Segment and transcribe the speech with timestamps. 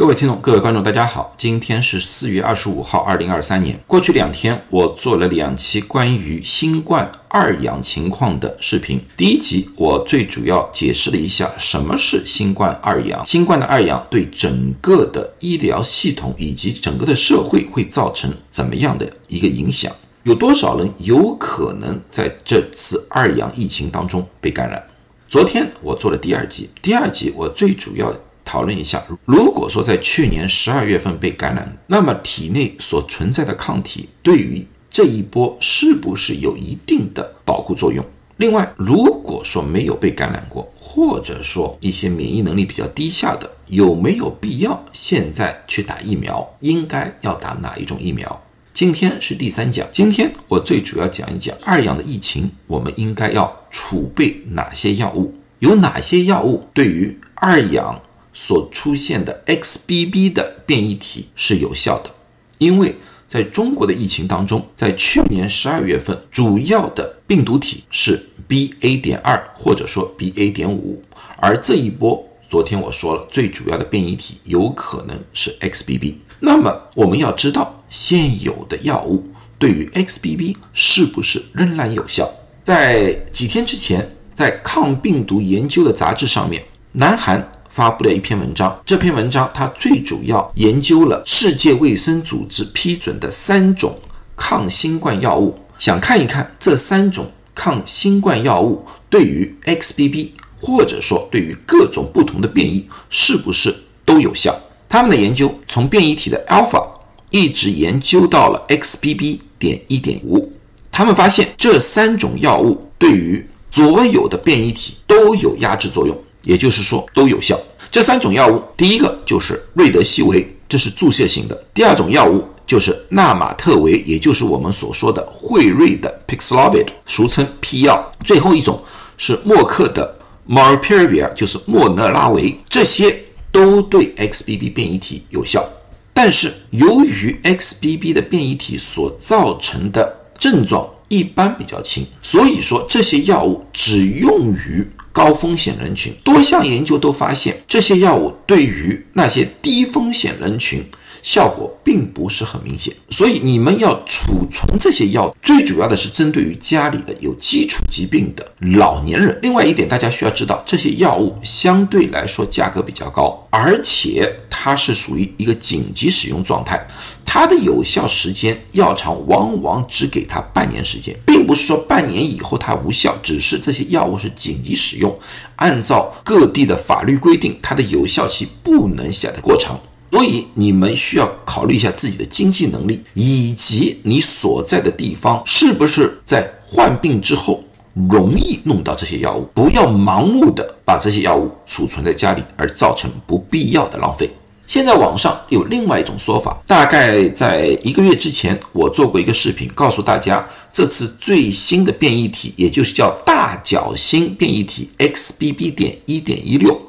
[0.00, 3.78] 各位听众、各位观众，大家好，今天是四月二十五号，二零二三年。
[3.86, 8.98] 过去两天，我做了两期关于新冠二阳情况的视频。
[9.14, 19.92] 第一集，我最主要解释了一下什么是新冠二阳，新冠的二阳对整个的医疗系统以及整个的社会会造成怎么样的一个影响？
[20.22, 24.82] 有多少人有可能在这次二阳疫情当中被感染？
[25.28, 28.10] 昨天我做了第二集，第二集我最主要。
[28.44, 38.04] 讨论一下，如果说在去年十二月份被感染，那么体内所存在的抗体对于这一波是不是有一定的保护作用？
[38.38, 46.56] 另外，如果说没有被感染过，或者说一些免疫能力比较低下的，有没有必要现在去打疫苗？
[46.60, 48.42] 应该要打哪一种疫苗？
[48.72, 55.34] 今天是第三讲，今天我最主要讲一讲二阳的疫情，我们应该要储备哪些药物？
[55.58, 58.00] 有哪些药物对于二阳？
[58.40, 62.10] 所出现的 XBB 的变异体是有效的，
[62.56, 68.98] 因为在中国的疫情当中，在去年十二月份，主要的病毒体是 BA.
[68.98, 70.50] 点二或者说 BA.
[70.50, 71.02] 点五，
[71.36, 76.14] 而这一波，昨天我说了，最主要的变异体有可能是 XBB。
[76.38, 79.22] 那么我们要知道，现有的药物
[79.58, 82.26] 对于 XBB 是不是仍然有效？
[82.62, 87.46] 在几天之前，在抗病毒研究的杂志上面，南韩。
[87.70, 93.96] 发布了一篇文章，这篇文章它最主要研究了世界卫生组织批准的三种
[94.36, 103.74] 抗新冠药物，想看一看这三种抗新冠药物对于 XBB 或者说对于各种不同的变异是不是
[104.04, 104.54] 都有效。
[104.88, 106.84] 他们的研究从变异体的 Alpha
[107.30, 109.40] 一直研究到了 XBB.
[109.60, 110.50] 点一点五，
[110.90, 116.16] 他们发现这三种药物对于所有的变异体都有压制作用。
[116.44, 117.58] 也就是说都有效。
[117.90, 128.80] 这三种药物，第一个就是瑞德西韦，这是注射型的；第二种药物就是纳马特韦，也就是我们所说的惠瑞的 Paxlovid，俗称 P 药；最后一种
[129.18, 130.16] 是默克的
[130.48, 132.56] Molnupiravir，就是莫德拉韦。
[132.68, 135.68] 这些都对 XBB 变异体有效，
[136.14, 144.88] 但是由于 XBB 的变异体所造成的症状一般比较轻，所以说这些药物只用于。
[145.12, 150.84] 高风险人群，多项研究都发现，这些药物对于那些低风险人群。
[151.22, 159.38] 效果并不是很明显，所以你们要储存这些药，最主要的是针对于家里的有基础疾病的老年人。
[159.42, 166.86] 另外一点，大家需要知道，这些药物相对来说价格比较高，而且它是属于一个紧急使用状态，
[167.24, 175.18] 它的有效时间药厂往往只给它半年时间，并不是说半年以后它无效，只是这些药物是紧急使用，
[175.56, 179.78] 按照各地的法律规定，它的有效期不能写得过长。
[180.10, 187.62] 所以你们需要考虑一下自己的经济能力，以及你所在的地方是不是在患病之后
[187.94, 189.48] 容易弄到这些药物。
[189.54, 194.28] 不要盲目的把这些药物储存在家里，而造成不必要的浪费。
[194.66, 205.74] 现在网上有另外一种说法，大概在一个月之前，我做过一个视频，告诉大家这次最新的变异体，也就是叫大角星变异体 XBB.
[205.74, 206.80] 点一点一六。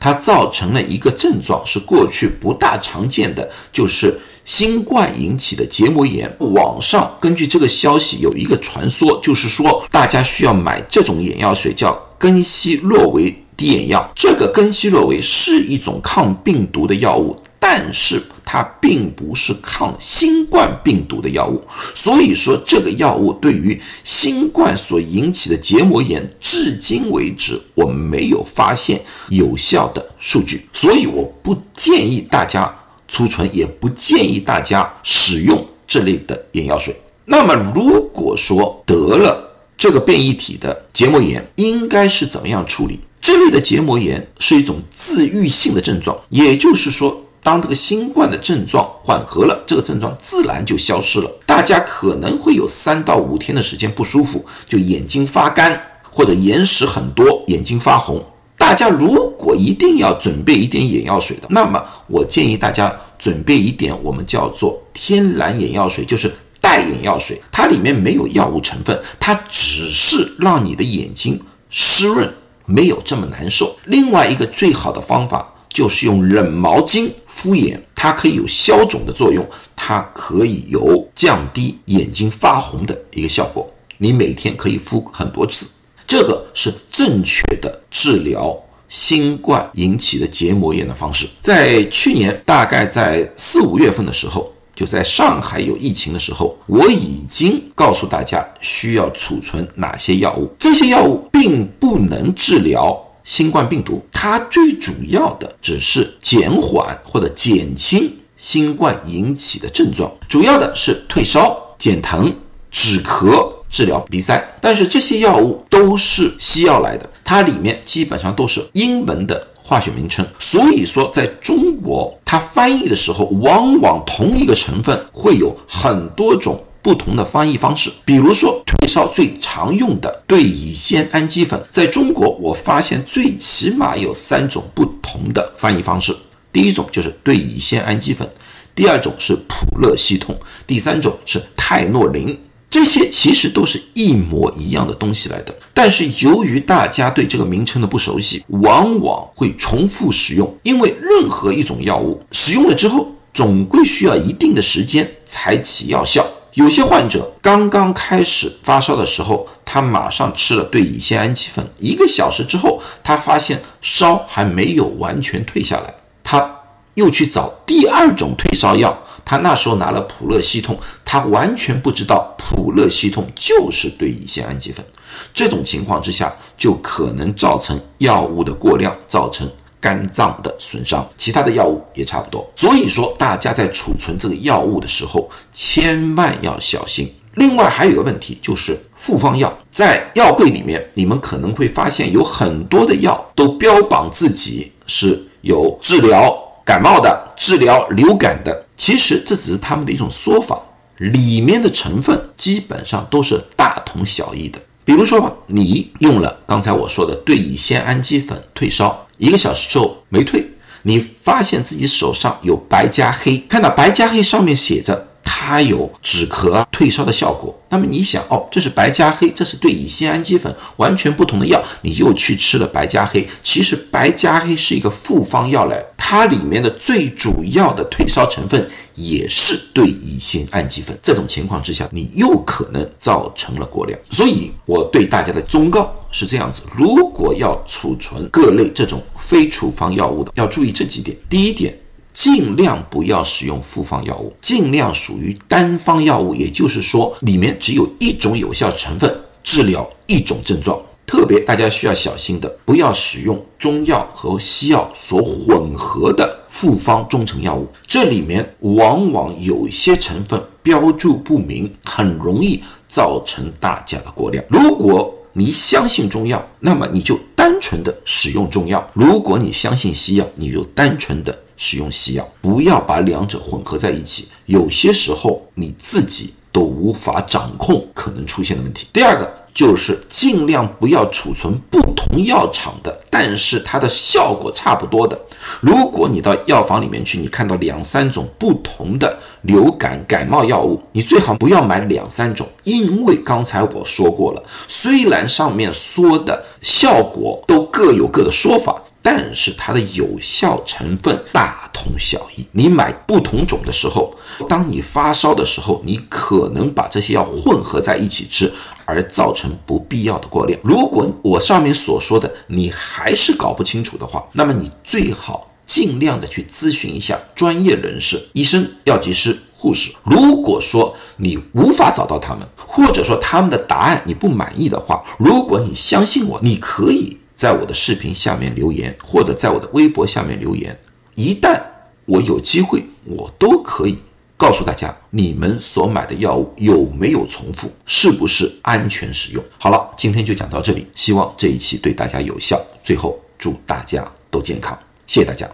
[0.00, 6.34] 它造成了一个症状，是过去不大常见的，就是新冠引起的结膜炎。
[6.38, 14.10] 网上根据这个消息有一个传说，就是说大家需要买这种眼药水，叫根西洛韦滴眼药。
[14.14, 17.36] 这个根西洛韦是一种抗病毒的药物。
[17.60, 21.62] 但是它并不是抗新冠病毒的药物，
[21.94, 32.74] 所以说这个药物对于新冠所引起的结膜炎，至今为止我们没有发现有效的数据，所以我不建议大家
[33.06, 36.96] 储存，也不建议大家使用这类的眼药水。
[37.26, 42.98] 那么如果说得了这个变异体的结膜炎，应该是怎么样处理？
[43.20, 47.22] 这类的结膜炎是一种自愈性的症状，也就是说。
[47.40, 51.30] 当这个新冠的症状缓和了，这个症状自然就消失了。
[51.46, 55.80] 大家可能会有三到五天的时间不舒服，就眼睛发干
[56.10, 58.22] 或者眼屎很多，眼睛发红。
[58.58, 66.30] 大家如果一定要准备一点眼药水的，那么我建议大家准备一点我们叫做天然眼药水，就是
[66.60, 72.30] 代眼药水，它里面没有药物成分，它只是让你的眼睛湿润，
[72.66, 73.76] 没有这么难受。
[73.84, 75.54] 另外一个最好的方法。
[75.70, 79.46] 就是用冷毛巾敷眼，它可以有消肿的作用，
[79.76, 83.70] 它可以有降低眼睛发红的一个效果。
[83.96, 85.68] 你每天可以敷很多次，
[86.04, 91.28] 这个是正确的治疗新冠引起的结膜炎的方式。
[91.40, 100.52] 在去年大概在四五月份的时候，就在上海有疫情的时候，我已经告诉大家需要储存哪些药物。
[100.58, 112.34] 这些药物并不能治疗新冠病毒，它最主要的只是减缓或者减轻新冠引起的症状，主要的是退烧、减疼、
[112.70, 113.52] 止咳。
[113.70, 127.90] 治疗鼻塞，但是这些药物都是西药来的，它里面基本上都是英文的化学名称，所以说在中国它翻译的时候，往往同一个成分会有很多种不同的翻译方式。
[128.04, 136.16] 比如说退烧最常用的对乙酰氨基酚，在中国我发现最起码有三种不同的翻译方式，
[136.52, 138.28] 第一种就是对乙酰氨基酚，
[138.74, 142.38] 第二种是普乐西痛，第三种是泰诺林。
[142.70, 150.54] 这些其实都是一模一样的东西来的，但是由于大家对这个名称的不熟悉，往往会重复使用。
[150.62, 156.26] 因为任何一种药物使用了之后，总归需要一定的时间才起药效。
[156.58, 165.94] 有些患者刚刚开始发烧的时候，他马上吃了对乙酰氨基酚，一个小时之后，他发现烧还没有完全退下来，
[166.24, 166.62] 他
[166.94, 169.04] 又去找第二种退烧药。
[169.24, 174.84] 他那时候拿了普乐西痛，他完全不知道普乐西痛就是对乙酰氨基酚。
[175.32, 179.48] 这种情况之下，就可能造成药物的过量，造成
[179.80, 181.08] 肝脏的损伤。
[181.16, 182.48] 其他的药物也差不多。
[182.54, 187.12] 所以说，大家在储存这个药物的时候，千万要小心。
[187.34, 198.64] 另外还有个问题，就是复方药在药柜里面，你们可能会发现有很多的药都标榜自己是有治疗感冒的、治疗流感的。
[198.76, 200.58] 其实这只是他们的一种说法，
[200.96, 204.58] 里面的成分基本上都是大同小异的。
[204.88, 210.42] 比如说吧，你用了刚才我说的对乙酰氨基酚退烧，一个小时之后没退，
[210.80, 215.07] 你发现自己手上有白加黑，看到白加黑上面写着。
[215.30, 217.54] 它有止咳退烧的效果。
[217.68, 223.28] 那么你想，哦，这是白加黑，这是对乙酰氨基酚完全不同的药，你又去吃了白加黑。
[223.42, 230.96] 其实白加黑是一个复方药来，它里面的最主要的退烧成分也是对乙酰氨基酚。
[231.02, 233.98] 这种情况之下，你又可能造成了过量。
[234.10, 241.14] 所以我对大家的忠告是这样子：如果要储存各类这种非处方药物的，要注意这几点。
[241.28, 241.78] 第一点。
[242.18, 250.76] 尽量不要使用复方药物，尽量属于单方药物，也就是说，里面只有一种有效成分治疗一种症状。
[251.06, 264.44] 特别大家需要小心的，不要使用中药和西药所混合的复方中成药物，这里面往往有些成分标注不明，很容易造成大家的过量。
[264.48, 271.44] 如果你相信中药，那么你就单纯的使用中药；如果你相信西药，你就单纯的。
[271.58, 274.28] 使用西药，不要把两者混合在一起。
[274.46, 278.86] 有些时候你自己都无法掌控可能出现的问题。
[278.90, 285.20] 第二个就是尽量不要储存不同药厂的，但是它的效果差不多的。
[285.60, 298.82] 如果你到药房里面去，你看到两三种不同的流感感冒药物，你最好不要买两三种，因为刚才我说过了，虽然上面说的效果都各有各的说法。
[299.00, 302.46] 但是它的有效成分大同小异。
[302.52, 304.14] 你买不同种的时候，
[304.48, 308.52] 当你发烧的时候，你可能把这些药混合在一起吃，
[308.84, 310.60] 而造成不必要的过量。
[310.62, 319.92] 如果我上面所说的你还是搞不清楚的话，那么你最好尽量的去咨询一下专业人士，医生、药剂师、护士。
[320.02, 327.18] 如果说你无法找到他们，或者说他们的答案你不满意的话，如果你相信我，你可以。
[327.38, 330.76] 在我的视频下面留言，或者在我的微博下面留言，
[331.14, 331.62] 一旦
[332.04, 333.96] 我有机会，我都可以
[334.36, 339.44] 告诉大家，你们所买的药物有没有重复，是不是安全使用。
[339.56, 342.60] 好了，今天就讲到这里，希望这一期对大家有效。
[342.82, 344.76] 最后，祝大家都健康，
[345.06, 345.48] 谢谢大家。